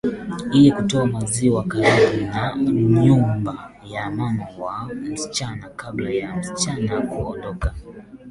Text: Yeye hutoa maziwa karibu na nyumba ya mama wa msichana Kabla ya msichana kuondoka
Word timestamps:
Yeye 0.53 0.69
hutoa 0.71 1.05
maziwa 1.07 1.63
karibu 1.63 2.25
na 2.31 2.55
nyumba 3.03 3.71
ya 3.85 4.11
mama 4.11 4.47
wa 4.59 4.85
msichana 4.95 5.69
Kabla 5.69 6.09
ya 6.09 6.35
msichana 6.35 7.01
kuondoka 7.01 7.75